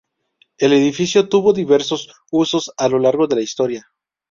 El 0.57 0.73
edificio 0.73 1.29
tuvo 1.29 1.53
diversos 1.53 2.11
usos 2.31 2.71
a 2.75 2.89
lo 2.89 2.97
largo 2.97 3.27
de 3.27 3.35
la 3.35 3.43
historia. 3.43 3.91